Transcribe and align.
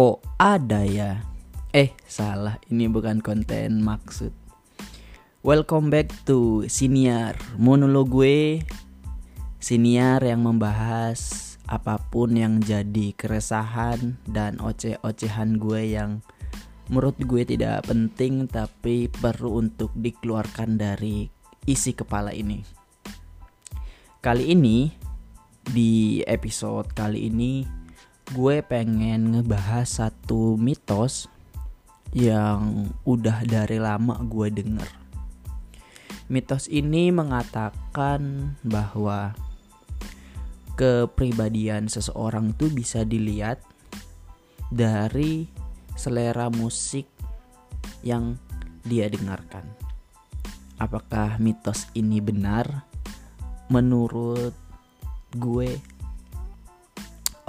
Kok 0.00 0.40
ada 0.40 0.80
ya? 0.80 1.20
Eh, 1.76 1.92
salah. 2.08 2.56
Ini 2.72 2.88
bukan 2.88 3.20
konten 3.20 3.84
maksud. 3.84 4.32
Welcome 5.44 5.92
back 5.92 6.24
to 6.24 6.64
Siniar 6.72 7.36
Monolog 7.60 8.08
gue 8.08 8.64
Siniar 9.60 10.24
yang 10.24 10.48
membahas 10.48 11.52
apa 11.68 12.00
pun 12.00 12.32
yang 12.32 12.64
jadi 12.64 13.12
keresahan 13.12 14.16
dan 14.24 14.56
oceh-ocehan 14.64 15.60
gue 15.60 15.92
yang 15.92 16.24
menurut 16.88 17.20
gue 17.20 17.44
tidak 17.44 17.84
penting 17.84 18.48
tapi 18.48 19.12
perlu 19.12 19.60
untuk 19.60 19.92
dikeluarkan 19.92 20.80
dari 20.80 21.28
isi 21.68 21.92
kepala 21.92 22.32
ini. 22.32 22.64
Kali 24.24 24.48
ini 24.48 24.88
di 25.60 26.24
episode 26.24 26.88
kali 26.96 27.28
ini 27.28 27.79
gue 28.30 28.62
pengen 28.62 29.34
ngebahas 29.34 29.90
satu 29.90 30.54
mitos 30.54 31.26
yang 32.14 32.86
udah 33.02 33.42
dari 33.42 33.82
lama 33.82 34.22
gue 34.22 34.54
denger. 34.54 34.86
Mitos 36.30 36.70
ini 36.70 37.10
mengatakan 37.10 38.54
bahwa 38.62 39.34
kepribadian 40.78 41.90
seseorang 41.90 42.54
tuh 42.54 42.70
bisa 42.70 43.02
dilihat 43.02 43.58
dari 44.70 45.50
selera 45.98 46.46
musik 46.54 47.10
yang 48.06 48.38
dia 48.86 49.10
dengarkan. 49.10 49.66
Apakah 50.78 51.34
mitos 51.42 51.90
ini 51.98 52.22
benar? 52.22 52.86
Menurut 53.74 54.54
gue, 55.34 55.82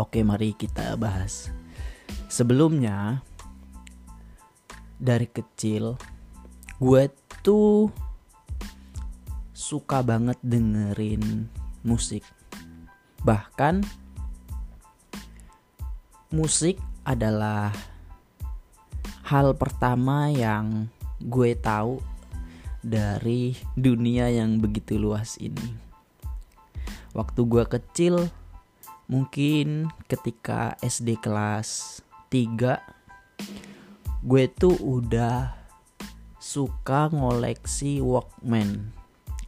oke, 0.02 0.18
mari 0.26 0.58
kita 0.58 0.98
bahas. 0.98 1.54
Sebelumnya, 2.26 3.22
dari 4.98 5.30
kecil, 5.30 5.94
gue 6.82 7.04
tuh 7.46 7.94
suka 9.54 10.02
banget 10.02 10.42
dengerin 10.42 11.46
musik. 11.86 12.26
Bahkan 13.22 13.86
musik 16.34 16.82
adalah 17.06 17.70
hal 19.30 19.54
pertama 19.54 20.34
yang 20.34 20.90
gue 21.22 21.54
tahu 21.54 22.02
dari 22.82 23.54
dunia 23.78 24.34
yang 24.34 24.58
begitu 24.58 24.98
luas 24.98 25.38
ini. 25.38 25.78
Waktu 27.14 27.42
gue 27.46 27.64
kecil, 27.70 28.16
mungkin 29.12 29.92
ketika 30.08 30.80
SD 30.80 31.20
kelas 31.20 32.00
3, 32.32 32.80
gue 34.24 34.44
tuh 34.56 34.80
udah 34.80 35.52
suka 36.40 37.12
ngoleksi 37.12 38.00
Walkman 38.00 39.02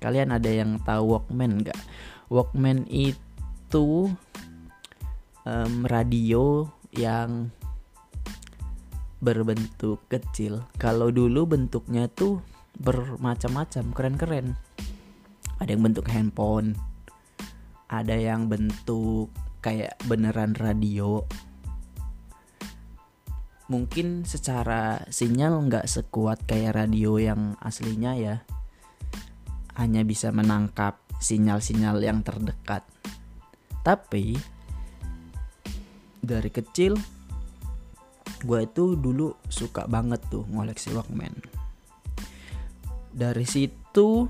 Kalian 0.03 0.35
ada 0.35 0.51
yang 0.51 0.83
tahu 0.83 1.15
Walkman 1.15 1.63
nggak? 1.63 1.79
Walkman 2.27 2.83
itu 2.91 4.11
um, 5.47 5.73
radio 5.87 6.67
yang 6.91 7.55
berbentuk 9.23 10.03
kecil. 10.11 10.67
Kalau 10.75 11.07
dulu 11.07 11.47
bentuknya 11.47 12.11
tuh 12.11 12.43
bermacam-macam, 12.83 13.95
keren-keren. 13.95 14.59
Ada 15.63 15.71
yang 15.71 15.87
bentuk 15.87 16.11
handphone, 16.11 16.75
ada 17.87 18.19
yang 18.19 18.51
bentuk 18.51 19.31
kayak 19.63 19.95
beneran 20.05 20.51
radio. 20.59 21.23
Mungkin 23.71 24.27
secara 24.27 25.07
sinyal 25.07 25.71
nggak 25.71 25.87
sekuat 25.87 26.43
kayak 26.43 26.75
radio 26.75 27.15
yang 27.15 27.55
aslinya 27.63 28.13
ya, 28.19 28.35
hanya 29.79 30.03
bisa 30.03 30.35
menangkap 30.35 30.99
sinyal-sinyal 31.23 32.03
yang 32.03 32.19
terdekat. 32.21 32.83
Tapi 33.87 34.35
dari 36.19 36.51
kecil 36.51 36.99
gue 38.43 38.59
itu 38.67 38.99
dulu 38.99 39.31
suka 39.47 39.87
banget 39.87 40.19
tuh 40.27 40.43
ngoleksi 40.51 40.91
Walkman. 40.91 41.31
Dari 43.15 43.47
situ 43.47 44.27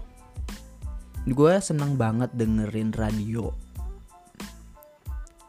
gue 1.26 1.54
seneng 1.58 1.98
banget 1.98 2.30
dengerin 2.38 2.94
radio. 2.94 3.63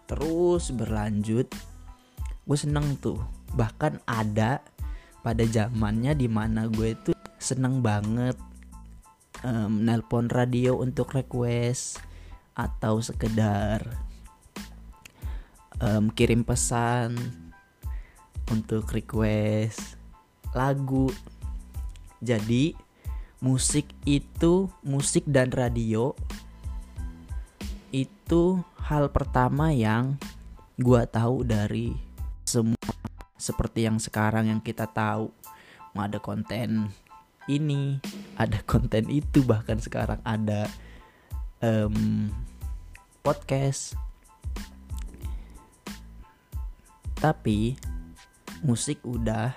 Terus 0.04 0.70
berlanjut 0.75 1.48
gue 2.44 2.59
seneng 2.60 3.00
tuh 3.00 3.16
bahkan 3.56 3.97
ada 4.04 4.60
pada 5.25 5.41
zamannya 5.48 6.12
di 6.12 6.28
mana 6.28 6.69
gue 6.69 6.92
itu 6.92 7.12
seneng 7.41 7.81
banget 7.81 8.37
um, 9.41 9.81
nelpon 9.81 10.28
radio 10.28 10.76
untuk 10.76 11.16
request 11.16 12.00
atau 12.53 13.00
sekedar 13.00 13.81
um, 15.81 16.12
kirim 16.12 16.44
pesan 16.44 17.16
untuk 18.53 18.88
request 18.93 19.97
lagu. 20.53 21.09
Jadi 22.25 22.76
musik 23.44 23.88
itu 24.09 24.69
musik 24.81 25.25
dan 25.28 25.53
radio 25.53 26.16
itu 27.94 28.59
hal 28.91 29.06
pertama 29.15 29.71
yang 29.71 30.19
gua 30.75 31.06
tahu 31.06 31.47
dari 31.47 31.94
semua 32.43 32.82
seperti 33.38 33.87
yang 33.87 34.03
sekarang 34.03 34.50
yang 34.50 34.59
kita 34.59 34.91
tahu. 34.91 35.31
Ada 35.94 36.19
konten 36.19 36.91
ini 37.47 38.03
ada 38.34 38.59
konten 38.71 39.06
itu 39.06 39.47
bahkan 39.47 39.78
sekarang 39.78 40.19
ada 40.27 40.66
um, 41.62 42.27
podcast. 43.22 43.94
Tapi 47.15 47.78
musik 48.66 49.00
udah 49.06 49.55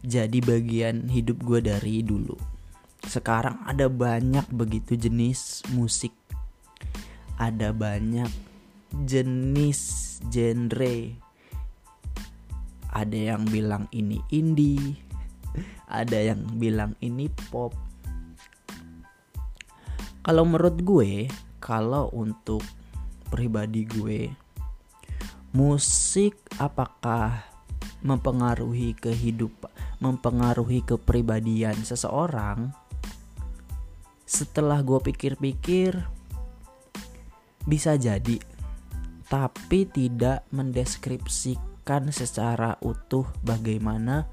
jadi 0.00 0.38
bagian 0.40 1.12
hidup 1.12 1.44
gue 1.44 1.60
dari 1.60 2.00
dulu. 2.00 2.34
Sekarang 3.04 3.62
ada 3.68 3.86
banyak 3.86 4.48
begitu 4.50 4.96
jenis 4.96 5.62
musik 5.76 6.10
ada 7.38 7.72
banyak 7.72 8.30
jenis 9.06 9.80
genre. 10.28 11.14
Ada 12.88 13.18
yang 13.34 13.46
bilang 13.46 13.86
ini 13.94 14.18
indie 14.34 15.08
ada 15.88 16.20
yang 16.20 16.44
bilang 16.60 16.92
ini 17.00 17.32
pop. 17.48 17.72
Kalau 20.20 20.44
menurut 20.44 20.76
gue 20.84 21.12
kalau 21.58 22.12
untuk 22.12 22.60
pribadi 23.32 23.88
gue 23.88 24.28
musik 25.56 26.36
apakah 26.60 27.40
mempengaruhi 28.04 28.92
kehidupan 28.94 29.72
mempengaruhi 29.98 30.84
kepribadian 30.84 31.80
seseorang? 31.80 32.76
Setelah 34.28 34.84
gue 34.84 35.00
pikir-pikir 35.00 36.17
bisa 37.68 38.00
jadi 38.00 38.40
tapi 39.28 39.84
tidak 39.84 40.48
mendeskripsikan 40.56 42.08
secara 42.08 42.80
utuh 42.80 43.28
bagaimana 43.44 44.24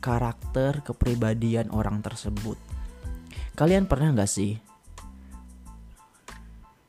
karakter 0.00 0.80
kepribadian 0.80 1.68
orang 1.68 2.00
tersebut. 2.00 2.56
Kalian 3.52 3.84
pernah 3.84 4.16
nggak 4.16 4.32
sih 4.32 4.56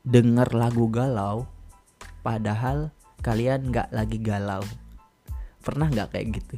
dengar 0.00 0.56
lagu 0.56 0.88
galau, 0.88 1.44
padahal 2.24 2.88
kalian 3.20 3.68
nggak 3.68 3.92
lagi 3.92 4.16
galau? 4.16 4.64
Pernah 5.60 5.92
nggak 5.92 6.08
kayak 6.16 6.40
gitu? 6.40 6.56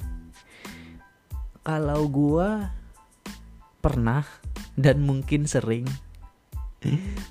Kalau 1.66 2.06
gua 2.06 2.70
pernah 3.82 4.22
dan 4.78 5.02
mungkin 5.02 5.50
sering, 5.50 5.88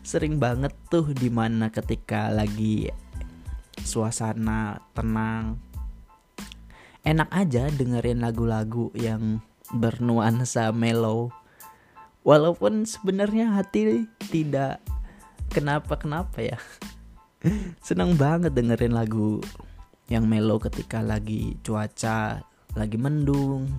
sering 0.09 0.41
banget 0.41 0.73
tuh 0.89 1.13
di 1.13 1.29
mana 1.29 1.69
ketika 1.69 2.33
lagi 2.33 2.89
suasana 3.85 4.81
tenang 4.97 5.61
enak 7.05 7.29
aja 7.29 7.69
dengerin 7.69 8.17
lagu-lagu 8.25 8.89
yang 8.97 9.37
bernuansa 9.69 10.73
mellow. 10.73 11.29
Walaupun 12.25 12.89
sebenarnya 12.89 13.53
hati 13.53 14.09
tidak 14.33 14.81
kenapa-kenapa 15.53 16.41
ya. 16.41 16.59
Senang 17.85 18.17
banget 18.17 18.57
dengerin 18.57 18.97
lagu 18.97 19.37
yang 20.09 20.25
mellow 20.25 20.57
ketika 20.57 21.05
lagi 21.05 21.53
cuaca 21.61 22.41
lagi 22.73 22.97
mendung 22.97 23.69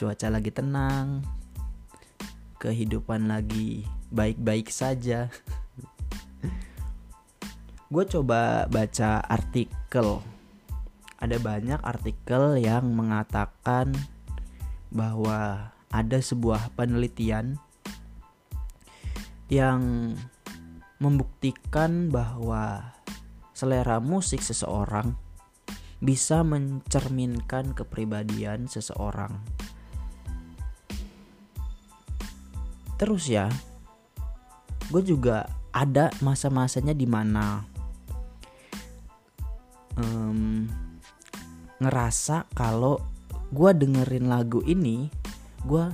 cuaca 0.00 0.32
lagi 0.32 0.48
tenang 0.48 1.20
kehidupan 2.64 3.28
lagi 3.28 3.84
baik-baik 4.08 4.72
saja 4.72 5.28
gue 7.92 8.04
coba 8.08 8.64
baca 8.72 9.20
artikel 9.20 10.24
ada 11.20 11.36
banyak 11.36 11.80
artikel 11.84 12.56
yang 12.56 12.88
mengatakan 12.96 13.92
bahwa 14.88 15.72
ada 15.92 16.18
sebuah 16.18 16.72
penelitian 16.72 17.60
yang 19.52 20.12
membuktikan 20.98 22.08
bahwa 22.08 22.96
selera 23.52 24.00
musik 24.02 24.40
seseorang 24.40 25.14
bisa 26.04 26.44
mencerminkan 26.44 27.72
kepribadian 27.72 28.68
seseorang. 28.68 29.40
Terus 32.94 33.26
ya, 33.26 33.50
gue 34.90 35.02
juga 35.02 35.50
ada 35.74 36.14
masa-masanya 36.22 36.94
di 36.94 37.06
mana 37.08 37.66
um, 39.98 40.70
ngerasa 41.82 42.46
kalau 42.54 43.02
gue 43.50 43.70
dengerin 43.74 44.30
lagu 44.30 44.62
ini, 44.62 45.10
gue 45.66 45.84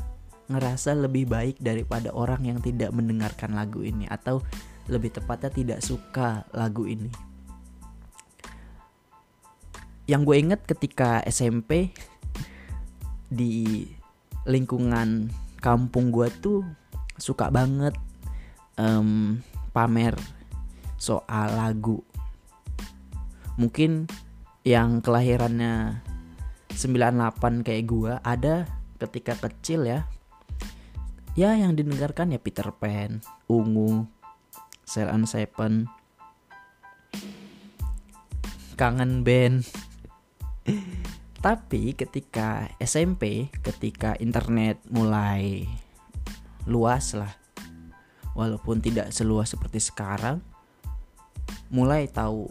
ngerasa 0.51 0.99
lebih 0.99 1.31
baik 1.31 1.57
daripada 1.63 2.11
orang 2.11 2.43
yang 2.43 2.59
tidak 2.59 2.91
mendengarkan 2.91 3.55
lagu 3.55 3.87
ini 3.87 4.05
atau 4.11 4.43
lebih 4.91 5.15
tepatnya 5.15 5.51
tidak 5.55 5.81
suka 5.81 6.45
lagu 6.51 6.85
ini. 6.85 7.09
Yang 10.11 10.23
gue 10.27 10.37
inget 10.43 10.61
ketika 10.67 11.23
SMP 11.23 11.95
di 13.31 13.87
lingkungan 14.43 15.31
kampung 15.63 16.11
gue 16.11 16.27
tuh 16.43 16.67
suka 17.21 17.53
banget 17.53 17.95
um, 18.81 19.39
pamer 19.71 20.17
soal 20.97 21.55
lagu. 21.55 22.01
Mungkin 23.61 24.09
yang 24.65 25.01
kelahirannya 25.05 26.01
98 26.77 27.65
kayak 27.65 27.85
gua 27.89 28.25
ada 28.25 28.69
ketika 29.01 29.37
kecil 29.37 29.85
ya. 29.89 30.09
Ya 31.39 31.55
yang 31.55 31.79
didengarkan 31.79 32.35
ya 32.35 32.41
Peter 32.43 32.69
Pan, 32.75 33.23
Ungu, 33.47 34.05
Cell 34.83 35.09
and 35.09 35.31
Seven, 35.31 35.87
Kangen 38.75 39.23
Band. 39.23 39.65
Tapi 41.45 41.97
ketika 41.97 42.69
SMP, 42.77 43.49
ketika 43.65 44.13
internet 44.21 44.77
mulai 44.93 45.65
luas 46.69 47.15
lah. 47.17 47.33
Walaupun 48.37 48.81
tidak 48.81 49.13
seluas 49.13 49.53
seperti 49.53 49.83
sekarang 49.83 50.41
mulai 51.71 52.11
tahu 52.11 52.51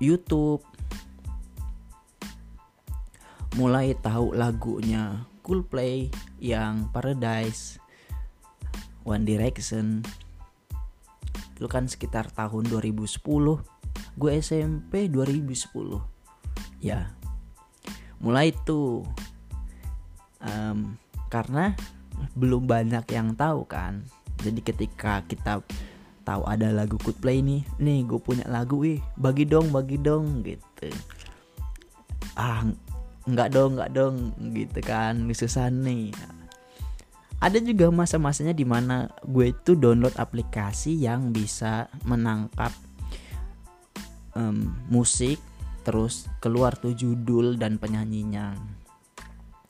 YouTube 0.00 0.60
mulai 3.56 3.92
tahu 3.96 4.32
lagunya 4.32 5.28
Coldplay 5.44 6.08
yang 6.40 6.88
Paradise 6.92 7.76
One 9.04 9.28
Direction. 9.28 10.00
Itu 11.56 11.68
kan 11.68 11.86
sekitar 11.86 12.32
tahun 12.32 12.66
2010 12.68 13.20
gue 14.12 14.32
SMP 14.44 15.08
2010 15.08 15.72
ya 16.84 17.16
mulai 18.20 18.52
tuh 18.52 19.08
um, 20.44 21.00
karena 21.32 21.72
belum 22.34 22.66
banyak 22.66 23.04
yang 23.12 23.34
tahu 23.34 23.66
kan. 23.66 24.06
Jadi 24.42 24.60
ketika 24.64 25.22
kita 25.26 25.62
tahu 26.22 26.42
ada 26.46 26.70
lagu 26.70 26.96
Coldplay 27.02 27.42
nih 27.42 27.66
nih 27.82 28.06
gue 28.06 28.20
punya 28.22 28.46
lagu 28.46 28.86
ih 28.86 29.02
bagi 29.18 29.44
dong 29.46 29.74
bagi 29.74 29.98
dong 29.98 30.46
gitu. 30.46 30.88
Ah 32.38 32.62
nggak 33.22 33.48
dong 33.54 33.78
nggak 33.78 33.92
dong 33.94 34.34
gitu 34.54 34.80
kan 34.82 35.26
susah 35.30 35.70
nih. 35.70 36.14
Ada 37.42 37.58
juga 37.58 37.90
masa-masanya 37.90 38.54
di 38.54 38.62
mana 38.62 39.10
gue 39.26 39.50
itu 39.50 39.74
download 39.74 40.14
aplikasi 40.14 40.94
yang 40.94 41.34
bisa 41.34 41.90
menangkap 42.06 42.70
um, 44.38 44.70
musik 44.86 45.42
terus 45.82 46.30
keluar 46.38 46.78
tuh 46.78 46.94
judul 46.94 47.58
dan 47.58 47.82
penyanyinya 47.82 48.54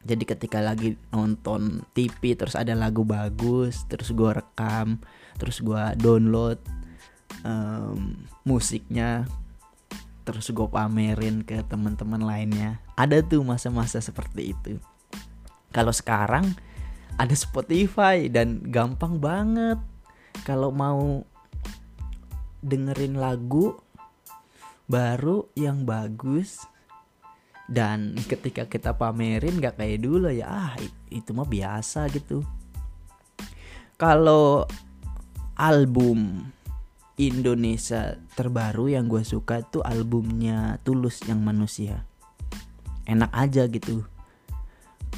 jadi 0.02 0.24
ketika 0.26 0.58
lagi 0.58 0.98
nonton 1.14 1.86
TV 1.94 2.34
terus 2.34 2.58
ada 2.58 2.74
lagu 2.74 3.06
bagus 3.06 3.86
terus 3.86 4.10
gue 4.10 4.30
rekam 4.34 4.98
terus 5.38 5.62
gue 5.62 5.82
download 5.98 6.58
um, 7.46 8.26
musiknya 8.42 9.26
terus 10.22 10.54
gue 10.54 10.68
pamerin 10.70 11.42
ke 11.42 11.66
teman-teman 11.66 12.22
lainnya. 12.22 12.78
Ada 12.94 13.26
tuh 13.26 13.42
masa-masa 13.42 13.98
seperti 13.98 14.54
itu. 14.54 14.78
Kalau 15.74 15.90
sekarang 15.90 16.54
ada 17.18 17.34
Spotify 17.34 18.30
dan 18.30 18.62
gampang 18.70 19.18
banget. 19.18 19.78
Kalau 20.46 20.70
mau 20.70 21.26
dengerin 22.62 23.18
lagu 23.18 23.74
baru 24.86 25.50
yang 25.58 25.82
bagus 25.82 26.62
dan 27.72 28.12
ketika 28.28 28.68
kita 28.68 28.92
pamerin 28.92 29.56
gak 29.56 29.80
kayak 29.80 30.04
dulu 30.04 30.28
ya 30.28 30.44
ah 30.44 30.72
itu 31.08 31.32
mah 31.32 31.48
biasa 31.48 32.12
gitu. 32.12 32.44
Kalau 33.96 34.68
album 35.56 36.52
Indonesia 37.16 38.20
terbaru 38.36 38.92
yang 38.92 39.08
gue 39.08 39.24
suka 39.24 39.64
tuh 39.64 39.80
albumnya 39.80 40.76
Tulus 40.84 41.24
yang 41.24 41.40
manusia. 41.40 42.04
Enak 43.08 43.32
aja 43.32 43.64
gitu. 43.72 44.04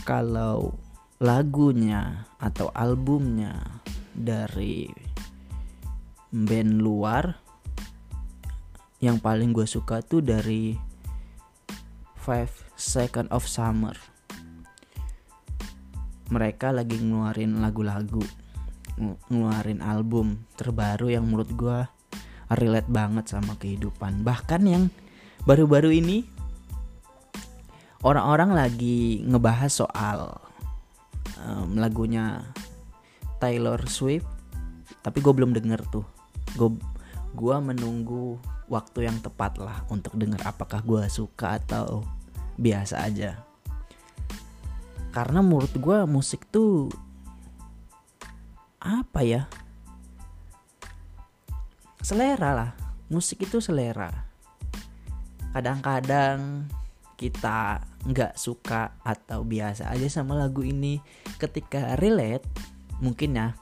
Kalau 0.06 0.78
lagunya 1.18 2.30
atau 2.38 2.70
albumnya 2.70 3.82
dari 4.14 4.86
band 6.30 6.78
luar 6.78 7.34
yang 9.02 9.18
paling 9.18 9.50
gue 9.50 9.66
suka 9.66 10.06
tuh 10.06 10.22
dari 10.22 10.93
Five 12.24 12.48
Second 12.80 13.28
of 13.28 13.44
Summer. 13.44 13.92
Mereka 16.32 16.72
lagi 16.72 16.96
ngeluarin 16.96 17.60
lagu-lagu 17.60 18.24
ngeluarin 19.28 19.84
album 19.84 20.48
terbaru 20.56 21.12
yang 21.12 21.28
menurut 21.28 21.52
gue 21.52 21.78
relate 22.56 22.88
banget 22.88 23.28
sama 23.28 23.60
kehidupan. 23.60 24.24
Bahkan 24.24 24.62
yang 24.64 24.88
baru-baru 25.44 26.00
ini 26.00 26.24
orang-orang 28.00 28.56
lagi 28.56 29.20
ngebahas 29.28 29.84
soal 29.84 30.40
um, 31.44 31.76
lagunya 31.76 32.40
Taylor 33.36 33.84
Swift 33.84 34.24
tapi 35.04 35.20
gue 35.20 35.32
belum 35.36 35.52
denger 35.52 35.84
tuh. 35.92 36.08
Gue 36.56 36.72
gue 37.36 37.56
menunggu 37.60 38.40
waktu 38.68 39.08
yang 39.08 39.20
tepat 39.20 39.60
lah 39.60 39.84
untuk 39.92 40.16
dengar 40.16 40.40
apakah 40.44 40.80
gue 40.80 41.04
suka 41.12 41.60
atau 41.60 42.04
biasa 42.56 43.04
aja. 43.04 43.40
Karena 45.14 45.44
menurut 45.44 45.70
gue 45.70 45.98
musik 46.10 46.48
tuh 46.50 46.90
apa 48.82 49.20
ya? 49.22 49.46
Selera 52.02 52.50
lah. 52.52 52.70
Musik 53.08 53.46
itu 53.46 53.62
selera. 53.62 54.10
Kadang-kadang 55.54 56.66
kita 57.14 57.78
nggak 58.04 58.34
suka 58.34 58.98
atau 59.06 59.46
biasa 59.46 59.88
aja 59.88 60.08
sama 60.10 60.34
lagu 60.34 60.66
ini. 60.66 60.98
Ketika 61.38 61.94
relate 61.96 62.44
mungkin 62.98 63.38
ya 63.38 63.54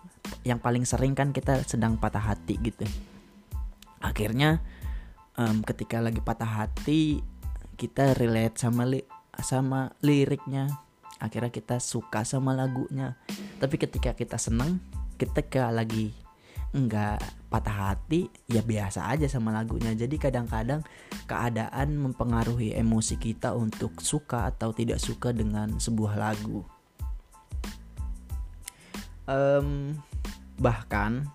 yang 0.42 0.58
paling 0.58 0.82
sering 0.88 1.14
kan 1.14 1.30
kita 1.30 1.62
sedang 1.68 2.00
patah 2.00 2.32
hati 2.32 2.58
gitu. 2.58 2.88
Akhirnya 4.02 4.58
um, 5.38 5.64
ketika 5.64 6.02
lagi 6.02 6.20
patah 6.20 6.48
hati 6.48 7.22
kita 7.76 8.14
relate 8.16 8.60
sama 8.60 8.84
li 8.86 9.00
sama 9.40 9.92
liriknya. 10.04 10.68
Akhirnya 11.22 11.54
kita 11.54 11.78
suka 11.78 12.26
sama 12.26 12.50
lagunya. 12.52 13.14
Tapi 13.62 13.78
ketika 13.78 14.12
kita 14.12 14.36
seneng 14.36 14.82
ketika 15.14 15.70
lagi 15.70 16.10
enggak 16.72 17.20
patah 17.52 17.92
hati 17.92 18.32
ya 18.48 18.64
biasa 18.64 19.06
aja 19.12 19.28
sama 19.28 19.54
lagunya. 19.54 19.92
Jadi 19.94 20.18
kadang-kadang 20.18 20.82
keadaan 21.28 21.94
mempengaruhi 22.00 22.74
emosi 22.74 23.20
kita 23.20 23.54
untuk 23.54 24.00
suka 24.02 24.50
atau 24.50 24.74
tidak 24.74 24.98
suka 24.98 25.30
dengan 25.30 25.78
sebuah 25.78 26.14
lagu. 26.18 26.64
Um, 29.30 29.94
bahkan 30.58 31.30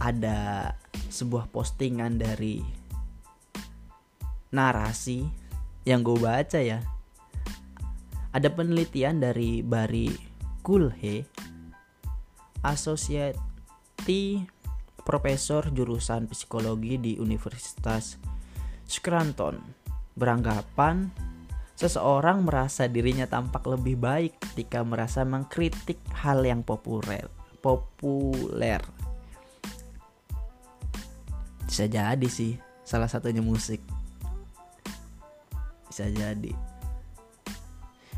ada 0.00 0.72
sebuah 1.10 1.50
postingan 1.50 2.16
dari 2.16 2.62
narasi 4.50 5.26
yang 5.84 6.06
gue 6.06 6.18
baca 6.18 6.58
ya 6.58 6.80
ada 8.30 8.48
penelitian 8.50 9.18
dari 9.18 9.62
Bari 9.62 10.10
Kulhe 10.62 11.26
Society 12.62 14.46
profesor 15.02 15.66
jurusan 15.74 16.30
psikologi 16.30 16.94
di 17.00 17.12
Universitas 17.18 18.14
Scranton 18.86 19.58
beranggapan 20.14 21.10
seseorang 21.80 22.44
merasa 22.44 22.84
dirinya 22.84 23.24
tampak 23.24 23.64
lebih 23.64 23.96
baik 23.96 24.36
ketika 24.52 24.84
merasa 24.84 25.24
mengkritik 25.24 25.96
hal 26.12 26.44
yang 26.44 26.60
populer. 26.60 27.24
Populer. 27.64 29.09
Bisa 31.70 31.86
jadi 31.86 32.26
sih, 32.26 32.58
salah 32.82 33.06
satunya 33.06 33.38
musik. 33.38 33.78
Bisa 35.86 36.10
jadi. 36.10 36.50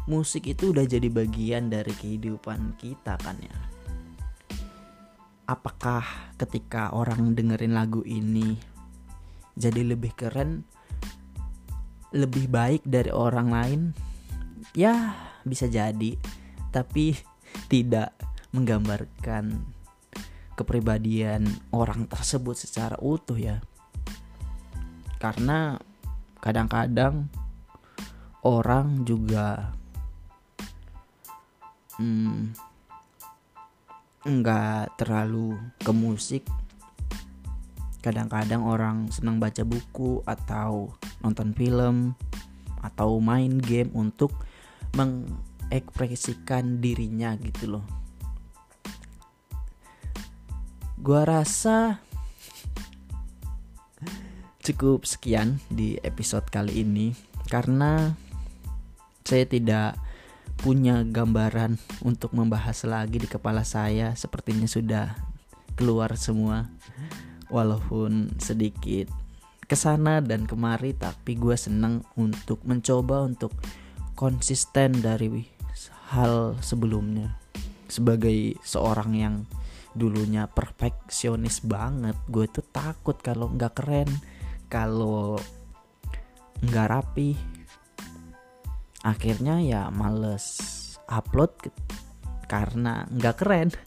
Musik 0.08 0.48
itu 0.48 0.72
udah 0.72 0.88
jadi 0.88 1.12
bagian 1.12 1.68
dari 1.68 1.92
kehidupan 1.92 2.80
kita 2.80 3.20
kan 3.20 3.36
ya 3.38 3.72
apakah 5.52 6.32
ketika 6.40 6.94
orang 6.96 7.36
dengerin 7.36 7.76
lagu 7.76 8.00
ini 8.06 8.56
jadi 9.58 9.84
lebih 9.84 10.16
keren 10.16 10.64
lebih 12.14 12.48
baik 12.48 12.80
dari 12.88 13.12
orang 13.12 13.48
lain 13.52 13.80
ya 14.72 15.12
bisa 15.44 15.68
jadi 15.68 16.16
tapi 16.72 17.12
tidak 17.68 18.16
menggambarkan 18.56 19.60
kepribadian 20.62 21.42
orang 21.74 22.06
tersebut 22.06 22.54
secara 22.54 22.94
utuh 23.02 23.34
ya. 23.34 23.58
Karena 25.18 25.74
kadang-kadang 26.38 27.26
orang 28.46 29.02
juga 29.02 29.74
hmm, 31.98 32.54
nggak 34.22 35.02
terlalu 35.02 35.58
ke 35.82 35.90
musik. 35.90 36.46
Kadang-kadang 38.02 38.62
orang 38.62 39.10
senang 39.10 39.42
baca 39.42 39.66
buku 39.66 40.22
atau 40.26 40.94
nonton 41.22 41.54
film 41.54 42.14
atau 42.82 43.18
main 43.18 43.58
game 43.58 43.90
untuk 43.94 44.34
mengekspresikan 44.98 46.82
dirinya 46.82 47.38
gitu 47.38 47.78
loh 47.78 48.01
gua 51.02 51.26
rasa 51.26 51.98
cukup 54.62 55.02
sekian 55.02 55.58
di 55.66 55.98
episode 56.06 56.46
kali 56.46 56.86
ini 56.86 57.10
karena 57.50 58.14
saya 59.26 59.42
tidak 59.50 59.98
punya 60.62 61.02
gambaran 61.02 61.74
untuk 62.06 62.30
membahas 62.38 62.86
lagi 62.86 63.18
di 63.18 63.26
kepala 63.26 63.66
saya. 63.66 64.14
Sepertinya 64.14 64.70
sudah 64.70 65.18
keluar 65.74 66.14
semua 66.14 66.70
walaupun 67.50 68.38
sedikit 68.38 69.10
ke 69.66 69.74
sana 69.74 70.22
dan 70.22 70.46
kemari 70.46 70.94
tapi 70.94 71.34
gue 71.34 71.58
seneng 71.58 72.06
untuk 72.14 72.62
mencoba 72.62 73.26
untuk 73.26 73.50
konsisten 74.14 75.02
dari 75.02 75.50
hal 76.14 76.54
sebelumnya 76.62 77.34
sebagai 77.90 78.54
seorang 78.62 79.10
yang 79.16 79.34
dulunya 79.92 80.48
perfeksionis 80.48 81.60
banget 81.64 82.16
gue 82.28 82.48
tuh 82.48 82.64
takut 82.68 83.16
kalau 83.20 83.52
nggak 83.52 83.72
keren 83.76 84.08
kalau 84.72 85.36
nggak 86.62 86.88
rapi. 86.88 87.36
Akhirnya 89.02 89.58
ya 89.58 89.82
males 89.90 90.62
upload 91.10 91.68
karena 92.46 93.04
nggak 93.10 93.36
keren. 93.36 93.68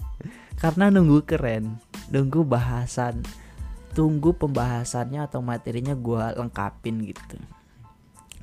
Karena 0.56 0.88
nunggu 0.88 1.28
keren 1.28 1.84
nunggu 2.08 2.48
bahasan 2.48 3.20
tunggu 3.92 4.36
pembahasannya 4.36 5.24
atau 5.28 5.44
materinya 5.44 5.92
gue 5.96 6.24
lengkapin 6.36 7.04
gitu. 7.04 7.40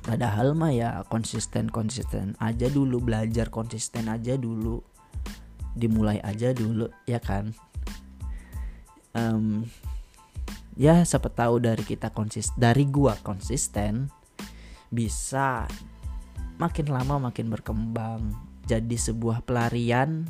Padahal 0.03 0.53
mah 0.53 0.69
ya 0.69 0.89
konsisten 1.09 1.73
konsisten 1.73 2.35
aja 2.37 2.67
dulu 2.67 2.99
belajar 2.99 3.47
konsisten 3.49 4.11
aja 4.11 4.35
dulu 4.35 4.83
dimulai 5.73 6.21
aja 6.21 6.53
dulu 6.53 6.89
ya 7.09 7.17
kan 7.17 7.53
um, 9.17 9.65
ya 10.77 11.01
siapa 11.05 11.29
tahu 11.29 11.61
dari 11.61 11.81
kita 11.85 12.13
konsisten 12.13 12.55
dari 12.57 12.85
gua 12.89 13.17
konsisten 13.21 14.09
bisa 14.93 15.65
makin 16.61 16.87
lama 16.93 17.29
makin 17.29 17.49
berkembang 17.49 18.33
jadi 18.63 18.95
sebuah 18.95 19.43
pelarian 19.43 20.23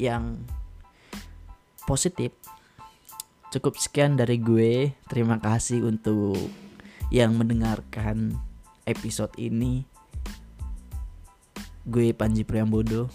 yang 0.00 0.42
positif. 1.86 2.32
Cukup 3.54 3.78
sekian 3.78 4.18
dari 4.18 4.40
gue. 4.42 4.90
Terima 5.06 5.38
kasih 5.38 5.86
untuk 5.86 6.50
yang 7.14 7.38
mendengarkan 7.38 8.34
episode 8.88 9.30
ini. 9.38 9.86
Gue 11.86 12.10
Panji 12.16 12.42
Priambodo. 12.42 13.12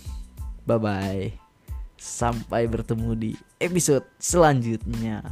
Bye 0.70 0.78
bye. 0.78 1.26
Sampai 1.98 2.70
bertemu 2.70 3.18
di 3.18 3.32
episode 3.58 4.06
selanjutnya. 4.22 5.26